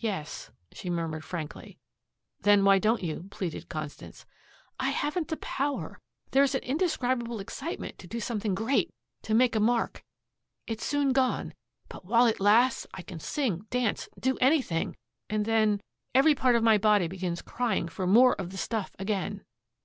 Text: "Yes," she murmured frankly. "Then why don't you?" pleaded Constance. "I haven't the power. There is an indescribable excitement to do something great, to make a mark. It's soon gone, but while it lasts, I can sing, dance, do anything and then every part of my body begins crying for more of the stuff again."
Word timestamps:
"Yes," 0.00 0.50
she 0.72 0.90
murmured 0.90 1.24
frankly. 1.24 1.78
"Then 2.40 2.64
why 2.64 2.80
don't 2.80 3.04
you?" 3.04 3.28
pleaded 3.30 3.68
Constance. 3.68 4.26
"I 4.80 4.90
haven't 4.90 5.28
the 5.28 5.36
power. 5.36 6.00
There 6.32 6.42
is 6.42 6.56
an 6.56 6.64
indescribable 6.64 7.38
excitement 7.38 7.96
to 7.98 8.08
do 8.08 8.18
something 8.18 8.56
great, 8.56 8.92
to 9.22 9.32
make 9.32 9.54
a 9.54 9.60
mark. 9.60 10.02
It's 10.66 10.84
soon 10.84 11.12
gone, 11.12 11.54
but 11.88 12.04
while 12.04 12.26
it 12.26 12.40
lasts, 12.40 12.88
I 12.94 13.02
can 13.02 13.20
sing, 13.20 13.68
dance, 13.70 14.08
do 14.18 14.36
anything 14.38 14.96
and 15.28 15.44
then 15.44 15.80
every 16.16 16.34
part 16.34 16.56
of 16.56 16.64
my 16.64 16.76
body 16.76 17.06
begins 17.06 17.40
crying 17.40 17.86
for 17.86 18.08
more 18.08 18.34
of 18.40 18.50
the 18.50 18.58
stuff 18.58 18.90
again." 18.98 19.44